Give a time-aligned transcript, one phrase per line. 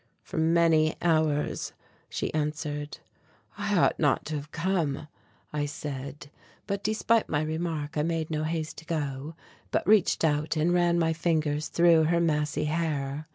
[0.23, 1.73] "For many hours,"
[2.09, 2.97] she answered.
[3.55, 5.07] "I ought not to have come,"
[5.53, 6.31] I said,
[6.65, 9.35] but despite my remark I made no haste to go,
[9.69, 13.27] but reached out and ran my fingers through her massy hair.